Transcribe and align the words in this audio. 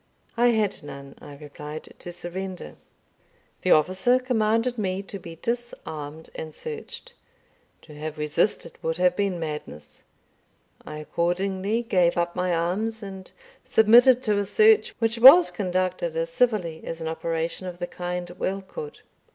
"I 0.35 0.47
had 0.47 0.81
none," 0.81 1.13
I 1.21 1.37
replied, 1.37 1.93
"to 1.99 2.11
surrender." 2.11 2.73
The 3.61 3.69
officer 3.69 4.17
commanded 4.17 4.79
me 4.79 5.03
to 5.03 5.19
be 5.19 5.35
disarmed 5.35 6.31
and 6.33 6.55
searched. 6.55 7.13
To 7.83 7.93
have 7.93 8.17
resisted 8.17 8.79
would 8.81 8.97
have 8.97 9.15
been 9.15 9.39
madness. 9.39 10.03
I 10.83 10.97
accordingly 10.97 11.83
gave 11.83 12.17
up 12.17 12.35
my 12.35 12.51
arms, 12.51 13.03
and 13.03 13.31
submitted 13.63 14.23
to 14.23 14.39
a 14.39 14.45
search, 14.45 14.95
which 14.97 15.19
was 15.19 15.51
conducted 15.51 16.15
as 16.15 16.31
civilly 16.31 16.81
as 16.83 16.99
an 16.99 17.07
operation 17.07 17.67
of 17.67 17.77
the 17.77 17.85
kind 17.85 18.27
well 18.39 18.63
could. 18.67 19.01